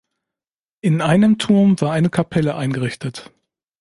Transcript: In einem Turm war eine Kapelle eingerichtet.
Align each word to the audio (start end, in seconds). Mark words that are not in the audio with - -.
In 0.83 0.99
einem 1.03 1.37
Turm 1.37 1.79
war 1.79 1.91
eine 1.91 2.09
Kapelle 2.09 2.55
eingerichtet. 2.55 3.29